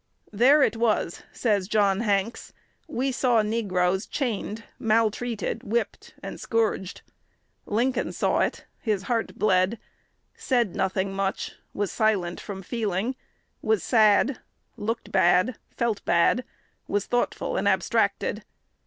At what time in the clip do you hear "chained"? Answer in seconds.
4.07-4.63